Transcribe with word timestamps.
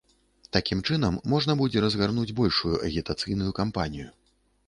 Такім 0.55 0.79
чынам, 0.89 1.19
можна 1.33 1.55
будзе 1.59 1.83
разгарнуць 1.85 2.35
большую 2.41 2.73
агітацыйную 2.89 3.51
кампанію. 3.59 4.09